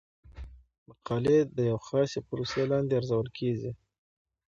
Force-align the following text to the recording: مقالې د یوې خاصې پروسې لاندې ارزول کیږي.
مقالې 0.87 1.37
د 1.55 1.59
یوې 1.69 1.81
خاصې 1.87 2.19
پروسې 2.27 2.63
لاندې 2.71 2.93
ارزول 2.99 3.27
کیږي. 3.37 3.71